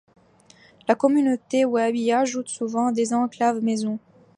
[0.87, 3.99] La communauté Web y ajoute souvent des Enclaves maisons.